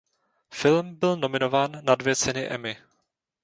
[0.53, 2.77] Film byl nominován na dvě ceny Emmy.